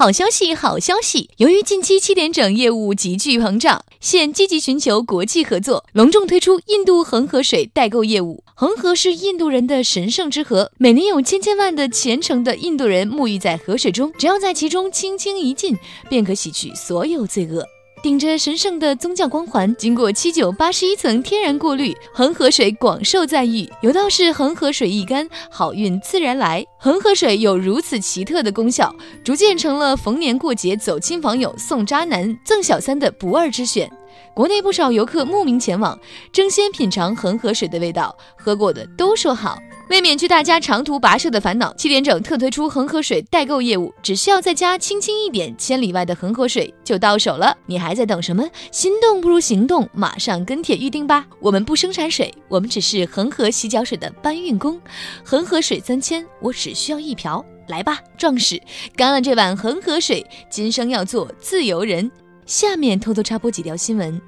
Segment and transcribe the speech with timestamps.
[0.00, 1.28] 好消息，好消息！
[1.36, 8.42] 由于近期七点整业务急剧膨胀，现积极寻求国际合作，隆重推出印度恒河水代购业务。
[8.54, 15.76] 恒河是印度人的神圣之河，每年有千千万的虔诚的印度人沐浴在河水中，只要在其中轻轻一浸，
[16.08, 17.62] 便可洗去所有罪恶。
[18.02, 23.70] 顶着神圣的宗教光环，经过七九八十一层天然过滤，恒河水广受赞誉。
[23.82, 26.64] 有道是恒河水一干，好运自然来。
[26.78, 33.90] 恒河水有如此奇特的功效，逐渐成了逢年过节走亲访友、送渣男、赠小三的不二之选。
[34.32, 35.98] 国内不少游客慕名前往，
[36.32, 39.58] 争先品尝恒河水的味道，喝过的都说好。
[39.90, 47.52] 为免去大家长途跋涉的烦恼，七点整特推出恒河水代购业务，只需要在家轻轻一点，千里外的恒河水就到手了。
[47.66, 48.48] 你还在等什么？
[48.70, 51.26] 心动不如行动，马上跟帖预定吧！
[51.40, 54.80] 我们不生产水，我们只是恒河洗脚水的搬运工。
[55.24, 57.44] 恒河水三千，我只需要一瓢。
[57.66, 58.62] 来吧，壮士，
[58.94, 62.08] 干了这碗恒河水，今生要做自由人。
[62.46, 64.20] 下面偷偷插播几条新闻，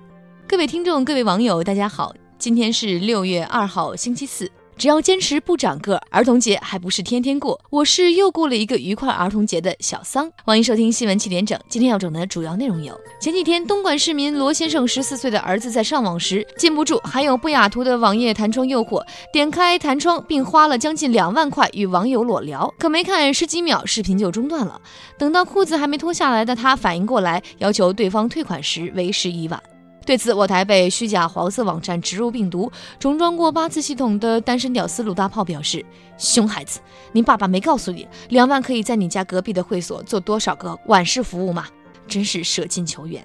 [0.48, 4.50] 各位听众、各位网友，大家好，今天是六月二号，星期四。
[4.82, 7.60] 只要坚持不长个，儿童节还不是天天过。
[7.70, 10.28] 我是又过了一个愉快儿童节的小桑。
[10.44, 11.56] 欢迎收听新闻七点整。
[11.68, 19.00] 今天要整的主要内容有：前几天东莞市民罗先生十四岁的儿子在上网时禁不住含有不雅图的网页弹窗诱惑，
[19.32, 24.80] 点开弹窗并花了将近两万块与网友裸聊，可没看十几秒，视频就中断了。
[25.16, 29.62] 等到裤子还没脱下来的他反应过来，要求对方退款时，为时已晚。
[30.04, 35.84] 对此，我台被虚假黄色网站植入病毒、重装过八次系统的单身屌丝鲁大炮表示
[36.18, 36.80] ：“熊孩子，
[37.12, 41.66] 你爸爸没告诉你两万可以在你家隔壁的会所做多少个晚市服务吗？
[42.08, 43.24] 真是舍近求远。”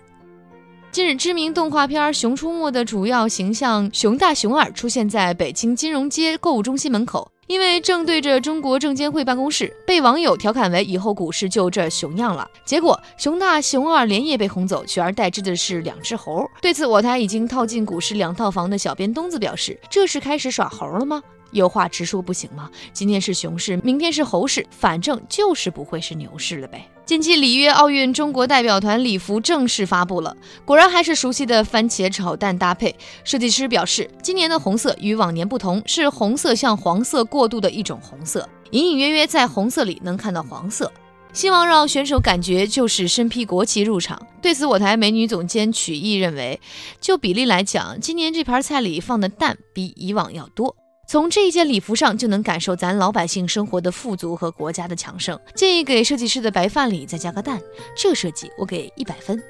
[0.91, 7.31] 近日，知名动画片《熊出没》的主要形象熊大、熊二出现在北京金融街购物中心门口。
[7.47, 12.49] 因为正对着中国证监会办公室，被网友调侃为以后股市就这熊样了。
[12.65, 16.49] 结果熊大熊二连夜被轰走，取而代之的是两只猴。
[16.61, 21.23] 对此，我台已经套进股市两套房的小编东子表示：“这是开始耍猴了吗？
[21.57, 22.69] 有话直说不行吗？
[22.93, 30.35] 今天是熊市，明天是猴市，反正就是不会是牛市了呗。”近期里约奥运中国代表团礼服正式发布了，
[30.65, 32.93] 果然还是熟悉的番茄炒蛋搭配。
[33.23, 40.91] 设计师表示，今年的红色与往年不同，是红色向黄色过渡的一种红色，隐隐约约在红色里能看到黄色，
[41.31, 44.21] 希望让选手感觉就是身披国旗入场。
[44.41, 46.59] 对此，我台美女总监曲艺认为，
[46.99, 50.75] 就比例来讲，今年这盘菜里放的蛋比以往要多。
[51.07, 55.39] 从这一件礼服上就能感受咱老百姓生活的富足和国家的强盛。
[55.55, 57.61] 建议给设计师的白饭里再加个蛋，
[57.95, 59.41] 这设计我给一百分。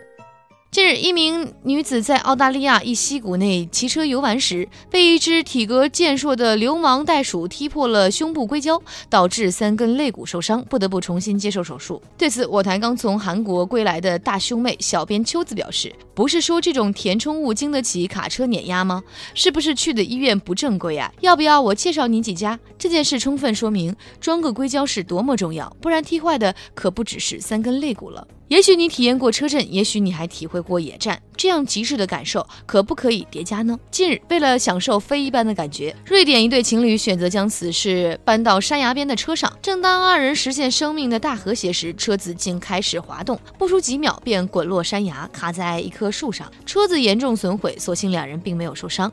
[0.69, 8.79] 近日，一名女子在澳大利亚一溪谷内骑车游玩时，被一只体格健硕的流氓袋鼠踢破了胸部硅胶，
[9.09, 12.01] 导致三根肋骨受伤，不得不重新接受手术。
[12.17, 19.01] 对此，我台刚从韩国归来的大胸妹小编秋子表示：“不是说这种填充物经得起卡车碾压吗？
[19.33, 21.11] 是不是去的医院不正规啊？
[21.21, 28.27] 要不要我介绍你几家？”这件事充分说明装个硅胶是多么重要，不然踢坏的可不只是三根肋骨了。
[28.47, 33.77] 也许你体验过车震，也许你还体会过野战，这样极致的感受可不可以叠加呢？
[33.91, 39.51] 近日，为了享受飞一般的感觉，瑞典一对情侣选择将此事搬到山崖边的车上。
[39.61, 47.77] 正当二人实现生命的大和谐时，车子竟开始滑动，不出几秒便滚落山崖，卡在一棵树上，车子严重损毁。
[47.77, 49.11] 所幸两人并没有受伤。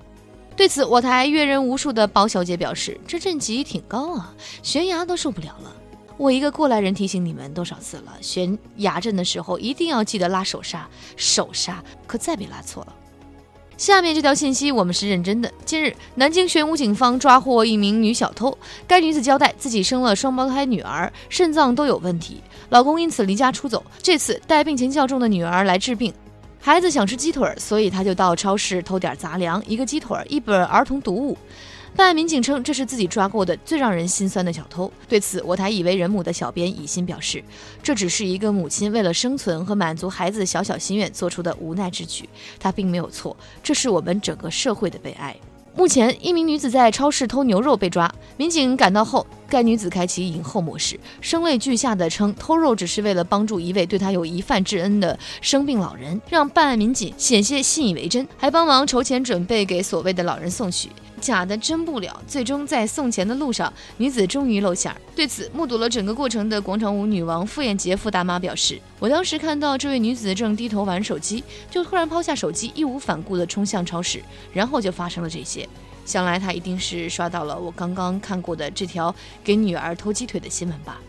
[0.56, 5.74] 对此，我台阅人无数的包小姐表示：“这震级挺高啊，悬崖都受不了了。”
[6.16, 8.12] 我一个过来人提醒你们多少次了？
[8.20, 12.94] 悬崖阵的时候一定要记得拉手刹，手刹可再别拉错了。
[13.76, 15.52] 下面这条信息我们是认真的。
[15.64, 26.14] 近日，南京玄武警方抓获一名女小偷，该女子交代自己生了双胞胎女儿，肾脏都有问题，老公因此离家出走，这次带病情较重的女儿来治病，
[26.60, 31.36] 孩子想吃鸡腿，所以她就到超市偷点杂粮，一个鸡腿，一本儿童读物。
[31.96, 34.92] 办案民警称，这是自己抓过的最让人心酸的小偷。
[35.08, 37.42] 对此，我台以为人母的小编以心表示，
[37.84, 45.36] 这只是一个母亲为了生存和满足孩子小小心愿做出的无奈之举，她并没有错，这是我们整个社会的悲哀。
[45.76, 49.24] 目前，一名女子在超市偷牛肉被抓，民警赶到后，
[49.54, 60.88] 该女子开启影后模式，声泪俱下的称偷肉只是为了帮助一位对她有一饭之恩的生病老人，让办案民警险些信以为真，还帮忙筹钱准备给所谓的老人送去。
[61.20, 65.00] 假的真不了，最终在送钱的路上，女子终于露馅儿。
[65.14, 74.20] 对此，目睹了整个过程的广场舞女王傅艳杰傅大妈表示：“我当时看到这位女子正低头玩手机，就突然抛下手机，义无反顾地冲向超市，
[74.52, 75.66] 然后就发生了这些。
[76.04, 81.00] 想来他一定是刷到了我刚刚看过的这条给女儿偷鸡腿的新闻吧。”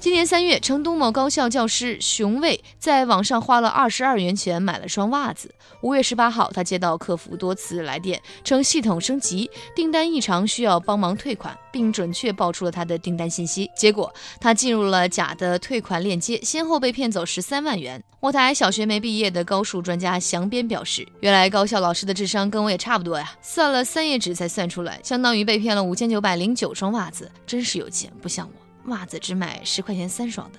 [0.00, 5.52] 今年三月，成都某高校教师熊卫在网上花了二十二元钱买了双袜子。
[5.80, 13.68] 五月十八号，他接到客服多次来电，称系统升级，订单异常，需要帮忙退款，并准确报出了他的订单信息。
[13.76, 18.00] 结果，他进入了假的退款链接，先后被骗走十三万元。
[18.20, 28.52] 我台小学没毕业的高数专家祥边表示：“原来高校老师的智商跟我也差不多呀，算了三页纸才算出来，相当于被骗了五千九百零九双袜子，真是有钱，不像我。”
[28.88, 30.58] 袜子只买十块钱三双的。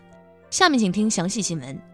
[0.49, 1.88] 下面请听详细新闻。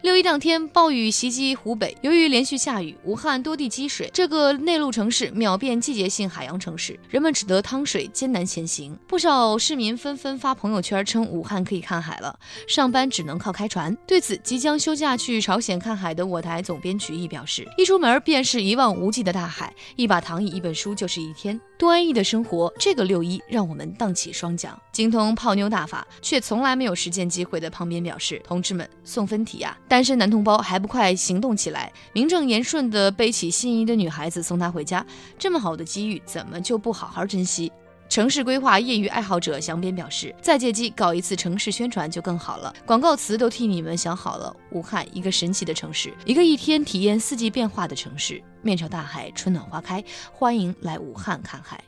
[0.00, 1.96] 六一当天，暴雨袭击湖北。
[2.02, 8.96] 由于连续下雨，武汉多地积水，这个内陆城市秒变季节性海洋城市，人们只得趟水艰难前行。
[9.08, 13.92] 不少市民纷纷发朋友圈称武汉可以看海了，上班只能靠开船。
[14.06, 22.72] 对此，即将休假去朝鲜看海的我台总编曲艺表示：“一出门便是一望无际的大海，一把躺椅，一本书就是一天，多安逸的生活。
[22.78, 35.04] 这个六一让我们荡起双桨。”精通泡妞大法却从来没有实践机会的旁边表示：“同志们，送分题啊！”单身男同胞还不快行动起来，名正言顺地背起心仪的女孩子送她回家，
[35.38, 37.72] 这么好的机遇怎么就不好好珍惜？
[38.08, 44.54] 城市规划业余爱好者祥边表示，再借机搞一次城市宣传就更好了，广告词都替你们想好了。
[44.70, 50.02] 武汉，一个神奇的城市，一个一天体验四季变化的城市，面朝大海，春暖花开，
[50.32, 51.82] 欢迎来武汉看海。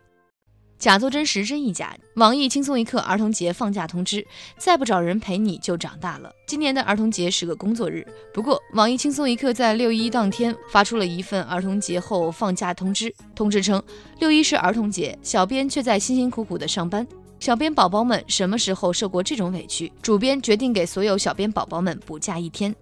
[0.81, 1.95] 假作真实，真亦假。
[2.15, 6.33] 网易轻松一刻儿童节放假通知：再不找人陪你就长大了。
[6.47, 13.15] 今年的儿童节是个工作日，不过网易轻松一刻在六一当天发出了一份儿童节后放假通知。
[13.35, 13.81] 通知称，
[14.21, 17.07] 六一是儿童节，小编却在辛辛苦苦的上班。
[17.39, 19.93] 小编宝宝们什么时候受过这种委屈？
[20.01, 22.75] 主编决定给所有小编宝宝们补假一天。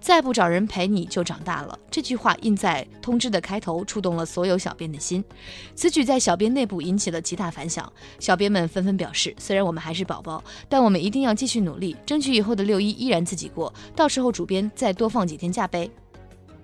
[0.00, 1.78] 再不找人陪你就长大了。
[1.90, 5.24] 这句话印在通知的开头，触动了所有小编的心。
[5.74, 13.72] 此举在小编内部引起了极大反响，小编们纷纷表示：虽然我们还是宝宝，但我们一定要继续努力，争取以后的六一依然自己过。
[13.96, 15.90] 到时候主编再多放几天假呗。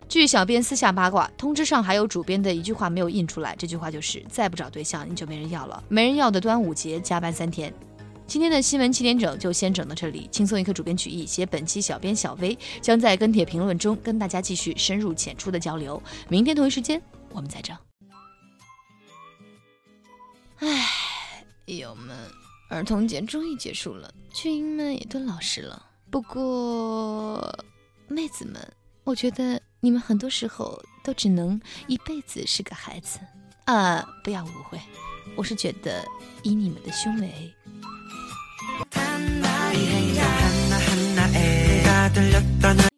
[0.06, 5.82] 据小编私下八卦，通知上还有主编的一句话没有印出来，这句话就是：再不找对象你就没人要了。
[5.88, 7.72] 没人要的端午节加班三天。
[8.26, 10.28] 今天的新闻七点整就先整到这里。
[10.32, 16.02] 轻松一刻主编曲艺，写本期小编小薇将在跟帖评论中跟大家继续深入浅出的交流。
[16.28, 17.00] 明天同一时间
[17.30, 17.76] 我们再整。
[20.56, 22.16] 唉，友们，
[22.68, 25.90] 儿童节终于结束了，群英们也都老实了。
[26.10, 27.64] 不过，
[28.08, 28.72] 妹子们，
[29.04, 33.18] 我觉得你们很多时候都只能一辈子是个孩子
[33.66, 34.04] 啊！
[34.22, 34.80] 不要误会，
[35.36, 36.04] 我是觉得
[36.42, 37.54] 以你们的胸围。
[39.74, 42.93] 이행장 하나하나에 다 들렸던